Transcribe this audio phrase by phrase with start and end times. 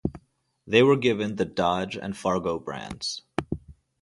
[0.65, 3.21] They were given the Dodge and Fargo brands.